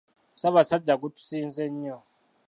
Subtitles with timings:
[0.37, 1.97] Ssaabasajja gutusinze nnyo